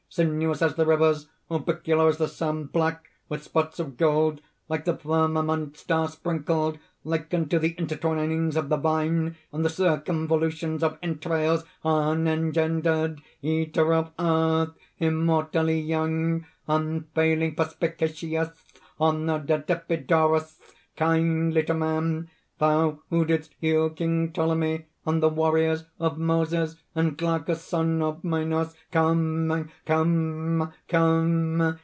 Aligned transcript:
"Sinuous 0.13 0.61
as 0.61 0.75
the 0.75 0.85
rivers, 0.85 1.29
orbicular 1.49 2.09
as 2.09 2.17
the 2.17 2.27
sun, 2.27 2.65
black, 2.65 3.11
with 3.29 3.43
spots 3.43 3.79
of 3.79 3.95
gold, 3.95 4.41
like 4.67 4.83
the 4.83 4.97
firmament 4.97 5.77
star 5.77 6.09
besprinkled! 6.09 6.77
Like 7.05 7.33
unto 7.33 7.59
the 7.59 7.73
intertwinings 7.77 8.57
of 8.57 8.67
the 8.67 8.75
vine, 8.75 9.37
and 9.53 9.63
the 9.63 9.69
circumvolutions 9.69 10.83
of 10.83 10.97
entrails! 11.01 11.63
"Unengendered! 11.85 13.21
eater 13.41 13.93
of 13.93 14.11
earth! 14.19 14.75
immortally 14.99 15.79
young! 15.79 16.45
unfailing 16.67 17.55
perspicacious! 17.55 18.49
honored 18.99 19.49
at 19.49 19.69
Epidaurus! 19.71 20.59
Kindly 20.97 21.63
to 21.63 21.73
man! 21.73 22.29
thou 22.59 22.99
who 23.09 23.23
didst 23.23 23.55
heal 23.59 23.89
King 23.89 24.33
Ptolemy, 24.33 24.87
and 25.03 25.23
the 25.23 25.29
warriors, 25.29 25.83
of 25.99 26.19
Moses, 26.19 26.75
and 26.93 27.17
Glaucus, 27.17 27.63
son 27.63 28.03
of 28.03 28.23
Minos! 28.23 28.75
"Come! 28.91 29.71
come! 29.83 31.79